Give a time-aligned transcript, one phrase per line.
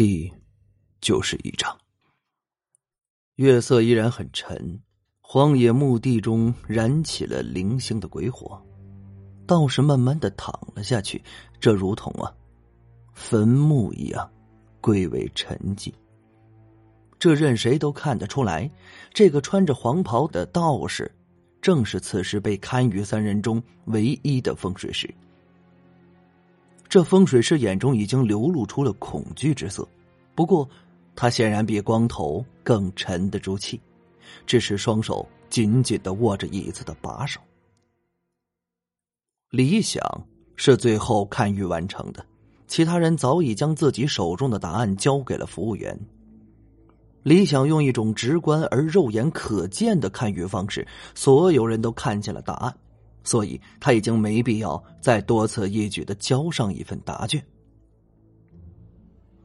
[0.00, 0.32] 地，
[1.02, 1.76] 就是一章，
[3.34, 4.80] 月色依然很沉，
[5.20, 8.58] 荒野墓地中燃起了零星的鬼火，
[9.46, 11.22] 道士慢慢的躺了下去，
[11.60, 12.32] 这如同啊
[13.12, 14.26] 坟墓一样，
[14.80, 15.92] 归为沉寂。
[17.18, 18.70] 这任谁都看得出来，
[19.12, 21.14] 这个穿着黄袍的道士，
[21.60, 25.14] 正是此时被堪舆三人中唯一的风水师。
[26.90, 29.88] 这风水师眼中已经流露出了恐惧之色，
[30.34, 30.68] 不过
[31.14, 33.80] 他显然比光头更沉得住气，
[34.44, 37.40] 只是双手紧紧的握着椅子的把手。
[39.50, 40.02] 理想
[40.56, 42.26] 是最后看玉完成的，
[42.66, 45.96] 其他人早已将自己手中的答案交给了服务员。
[47.22, 52.76] 理想用一种直观而肉眼可见的看舆方式，所有人都看见了答案。
[53.22, 57.44] 所以他已经没必要再多此一举的交上一份答卷。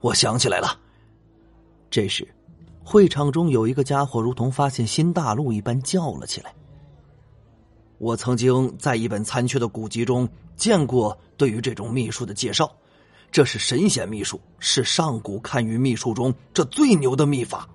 [0.00, 0.78] 我想起来了，
[1.90, 2.28] 这时，
[2.84, 6.54] 会场中有一个家伙如同发现新大陆一般叫了起来。
[7.98, 12.70] 我曾经在一本残缺的古籍中见过对于这种秘术的介绍，
[13.30, 17.68] 这是神仙秘术，是上古堪舆秘术中这最牛的秘法。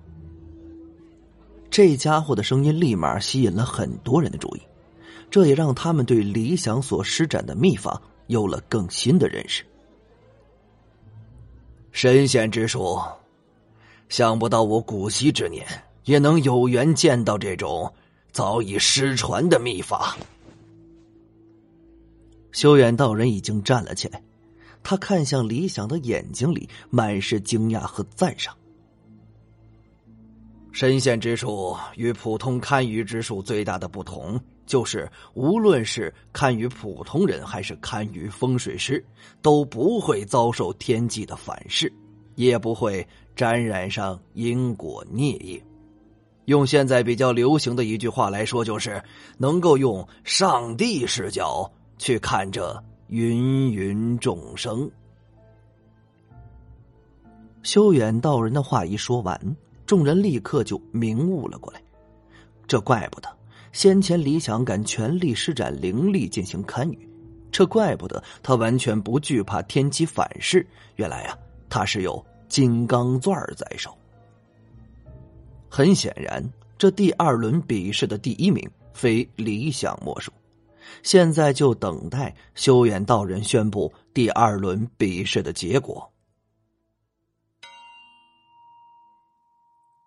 [1.68, 4.60] 这家伙的声音立马吸引了很多人的注意。
[5.30, 9.64] 这也让他们对理想所施展的秘法有了更新的认识。
[11.92, 13.00] 神仙之术，
[14.08, 15.66] 想不到我古稀之年
[16.04, 17.92] 也能有缘见到这种
[18.32, 20.16] 早已失传的秘法。
[22.52, 24.20] 修远道人已经站了起来，
[24.82, 28.56] 他看向李想的眼睛里满是惊讶和赞赏。
[30.72, 34.40] 神仙之术与普通堪舆之术最大的不同。
[34.70, 39.04] 就是，无论是堪舆普通人还是堪舆风水师，
[39.42, 41.92] 都不会遭受天际的反噬，
[42.36, 43.04] 也不会
[43.34, 45.60] 沾染上因果孽业。
[46.44, 49.02] 用现在比较流行的一句话来说，就是
[49.38, 54.88] 能够用上帝视角去看这芸芸众生。
[57.64, 61.82] 修远道人的话一说完，众人立刻就明悟了过来，
[62.68, 63.39] 这怪不得。
[63.72, 66.98] 先前李想敢全力施展灵力进行堪舆，
[67.52, 70.66] 这怪不得他完全不惧怕天机反噬。
[70.96, 71.38] 原来啊，
[71.68, 73.96] 他是有金刚钻在手。
[75.68, 76.42] 很显然，
[76.76, 80.32] 这第二轮比试的第一名非李想莫属。
[81.04, 86.10] 现在就等待修远道人宣布第二轮比试的结果。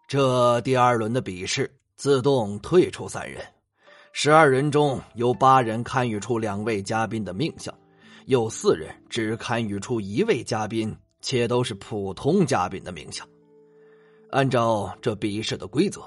[0.05, 3.41] 这第二轮的比试自动退出三人。
[4.15, 7.73] 十二人中有八人堪舆出两位嘉宾的命相，
[8.27, 13.27] 有四人只堪舆出一位嘉宾，且都是普通嘉宾的命相。
[14.29, 15.99] 按照这比试的规则，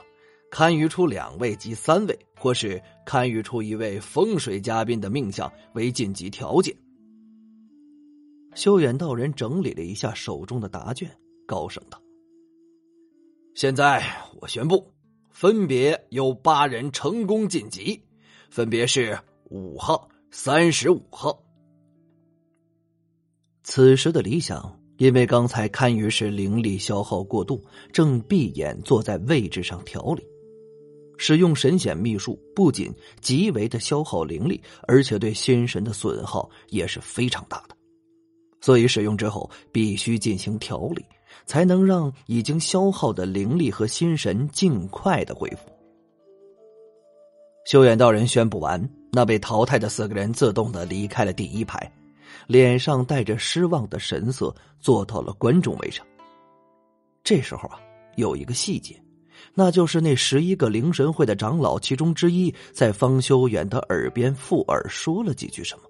[0.52, 6.72] 堪舆出两位及三位，或是堪舆出一位风水嘉宾的命相为晋级条件。
[8.54, 11.10] 修远道人整理了一下手中的答卷，
[11.44, 12.00] 高声道
[13.56, 14.00] ：“现在
[14.40, 14.90] 我宣布。”
[15.38, 18.02] 分别有八人成功晋级，
[18.48, 19.18] 分别是
[19.50, 21.38] 五号、三十五号。
[23.62, 30.24] 此时的李想，因为刚才堪舆时灵力消耗过度，正闭眼坐在位置上调理。
[31.18, 34.58] 使用神显秘术不仅极为的消耗灵力，
[34.88, 37.76] 而且对心神的损耗也是非常大的，
[38.62, 41.04] 所以使用之后必须进行调理。
[41.46, 45.70] 才能让已经消耗的灵力和心神尽快的恢复。
[47.64, 51.90] 修远道人宣布完，那被淘汰的四个人自动的离开了第一排，
[52.46, 56.06] 脸上带着失望的神色，坐到了观众位上。
[57.24, 57.80] 这时候啊，
[58.14, 58.94] 有一个细节，
[59.52, 65.84] 那就是那十一个灵神会的长老其中之一，在方修远的耳边附耳说了几句什么。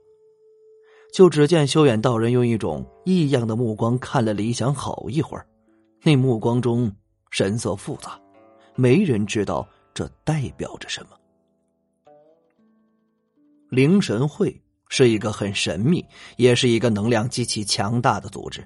[1.16, 5.47] 就只见修远道人用一种异样的目光看了李想好一会儿，
[6.03, 6.95] 那目光中
[7.30, 8.21] 神色复杂，
[8.74, 11.16] 没人知道这代表着什么。
[13.71, 16.04] 灵神会是一个很神秘，
[16.36, 18.63] 也是一个能量极其强大的组织，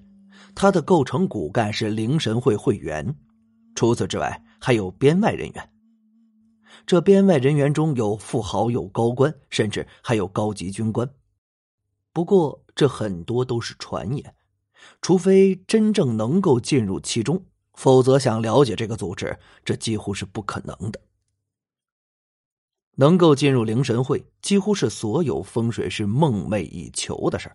[0.52, 3.14] 它的构成骨干是灵神会会员，
[3.76, 5.70] 除此之外还有编外人员。
[6.84, 11.08] 这编外人员中有富豪，有高官，甚至还有高级军官。
[12.12, 14.34] 不过，这很多都是传言，
[15.00, 21.00] 除非真正能够进入其中，否则想了解这个组织，这几乎是不可能的。
[22.96, 27.50] 能够进入灵神会，几乎是所有风水师梦寐以求的事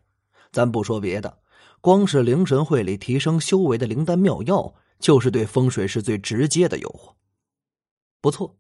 [0.52, 1.40] 咱不说别的，
[1.82, 7.14] 光是灵神会里提升修为的灵丹妙药，就是对风水师最直接的诱惑。
[8.22, 8.58] 不错，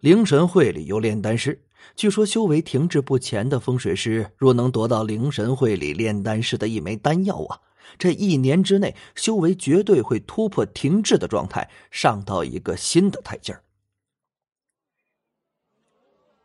[0.00, 1.60] 灵神会里有炼丹师。
[1.94, 7.60] 据说修为停滞不前的风水师，若能夺到灵神会里炼丹师的一枚丹药啊，
[7.96, 13.62] 这一年之内修为绝对会突破停滞的状态，上到一个新的台阶儿。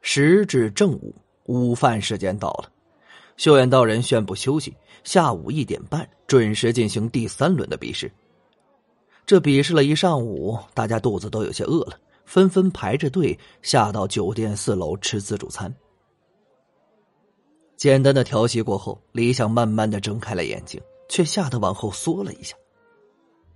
[0.02, 1.16] 时至正午，
[1.46, 2.72] 午饭时间到了，
[3.36, 8.12] 修远道人宣布休息，下午一点半准时进行第三轮的比试。
[9.26, 12.00] 这比试了一上午，大家肚子都有些饿了。
[12.32, 15.76] 纷纷排着队下到酒店四楼吃自助餐。
[17.76, 22.56] 简单的调息过后，李想慢慢的睁开了眼睛，却吓得往后缩了一下。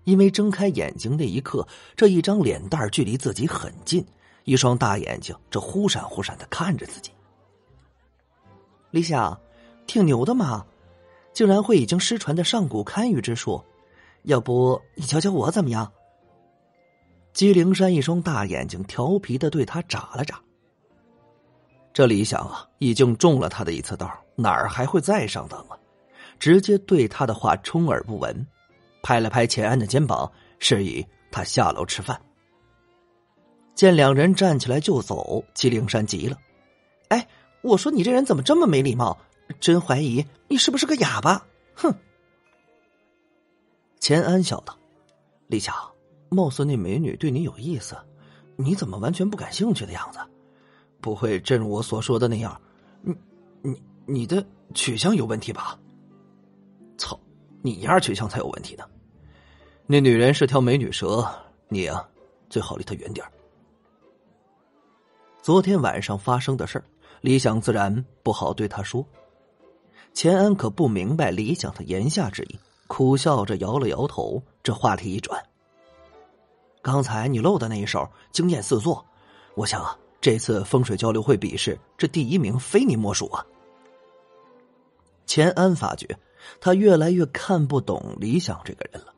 [0.04, 4.06] 因为睁开眼睛那一刻，这一张脸蛋距离自己很近，
[4.44, 7.12] 一双大眼睛这忽闪忽闪的看着自己。
[8.92, 9.40] 李想，
[9.88, 10.66] 挺牛的嘛，
[11.32, 13.64] 竟然会已经失传的上古堪舆之术，
[14.24, 15.90] 要不你教教我怎么样？
[17.36, 20.42] 姬灵山一双大眼睛调皮的对他眨了眨。
[21.94, 25.78] 这李想啊，已经中了他的一次道，哪儿还会再上当啊？
[26.40, 28.48] 直接对他的话充耳不闻，
[29.04, 32.20] 拍了拍钱安的肩膀，示意他下楼吃饭。
[33.74, 36.38] 见两人站起来就走，姬灵山急了
[37.10, 37.28] ：“哎，
[37.62, 39.18] 我说你这人怎么这么没礼貌？
[39.60, 41.46] 真怀疑你是不是个哑巴！”
[41.76, 41.94] 哼。
[44.00, 44.78] 钱安笑道
[45.48, 45.76] ：“李想。”
[46.36, 47.96] 貌似那美女对你有意思，
[48.58, 50.20] 你怎么完全不感兴趣的样子？
[51.02, 52.60] 不会正如我所说的那样？
[53.02, 53.16] 你、
[53.62, 55.80] 你、你的取向有问题吧？
[56.98, 57.20] 操，
[57.62, 58.84] 你丫取向才有问题呢！
[59.88, 61.26] 那女人是条美女蛇，
[61.70, 62.08] 你啊
[62.50, 63.26] 最好离她远点
[65.42, 66.84] 昨天晚上发生的事
[67.22, 69.06] 李想自然不好对他说。
[70.14, 74.42] 钱安可不明白李想的言下之意，苦笑着摇了摇头。
[74.64, 75.40] 这话题一转。
[76.86, 79.04] 刚才你露的那一手惊艳四座，
[79.56, 83.44] 我想啊，这次风水交流会比试，这第一名非你莫属啊。
[85.26, 86.16] 钱安发觉，
[86.62, 89.12] 他越来越看不懂李想这个人了。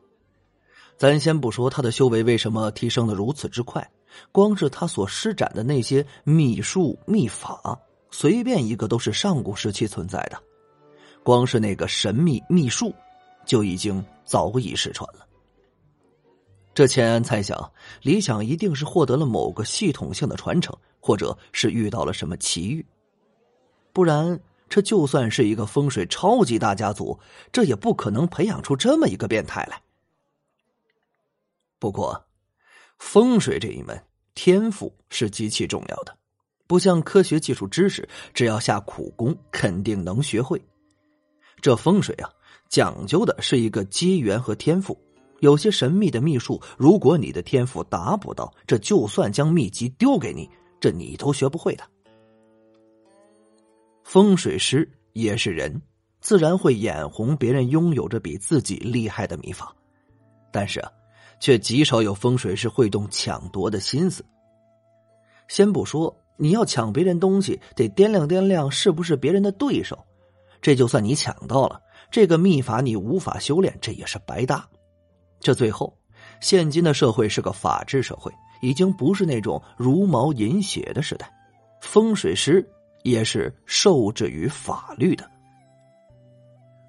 [0.96, 3.86] 咱先不说他的修为为什么提升的如此之快，
[4.32, 7.78] 光是他所施展的那些秘术秘法，
[8.12, 10.42] 随便一个都是上古时期存在的，
[11.22, 12.96] 光是那个神秘秘术，
[13.46, 15.27] 就已经早已失传了。
[16.78, 17.72] 这钱安猜想，
[18.04, 22.86] 李想一定是获得了某个系统性的传承，或者是遇到了什么奇遇，
[23.92, 24.40] 不然
[24.70, 27.20] 这就算是一个风水超级大家族，
[27.52, 29.82] 这也不可能培养出这么一个变态来。
[31.80, 32.28] 不过，
[33.00, 34.00] 风水这一门
[34.36, 36.16] 天赋是极其重要的，
[36.68, 40.64] 不像科学技术知识，只要下苦功肯定能学会。
[41.60, 42.30] 这风水啊，
[42.70, 44.96] 讲究的是一个机缘和天赋。
[45.40, 50.50] 有些神秘的秘术，如果你的天赋达不到，这就算将秘籍丢给你，
[50.80, 51.84] 这你都学不会的。
[54.04, 55.82] 风水师也是人，
[56.22, 59.76] 自然会眼红别人拥有着比自己厉害的秘法，
[60.52, 60.92] 但是啊，
[61.40, 64.26] 却极少有风水师会动抢夺的心思。
[65.48, 69.98] 先不说你要抢别人东西，得掂量掂量是不是别人的对手，
[70.62, 74.68] 这就算你抢到了这个秘法，你无法修炼，这也是白搭。
[75.40, 75.98] 这最后，
[76.42, 81.32] 现今的社会是个法治社会，已经不是那种茹毛饮血的时代。
[81.82, 82.68] 风水师
[83.04, 85.30] 也是受制于法律的。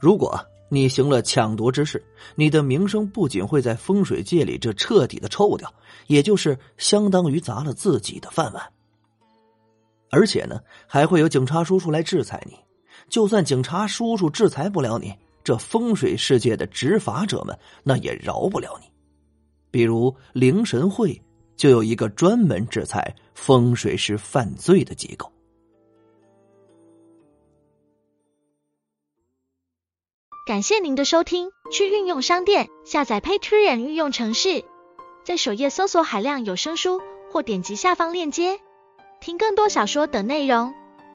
[0.01, 0.39] 如果
[0.71, 5.73] 你行了抢夺之事，你的名声不仅会在风水界里这彻底的臭掉，
[6.07, 8.63] 也就是相当于砸了自己的饭碗。
[10.11, 12.55] 而且呢，还会有警察叔叔来制裁你。
[13.09, 15.15] 就算警察叔叔制裁不了你。
[15.45, 18.91] 这风水世界的执法者们，那也饶不了你。
[19.71, 21.23] 比如灵神会
[21.57, 25.33] 就有一个专门制裁风水师犯罪的机构。
[30.47, 34.65] 感谢您的收听，去运用商店下载 Patreon 运用城市，
[35.23, 38.59] 在首页搜索海量有声书，或点击下方链接
[39.21, 40.73] 听更多小说等内容。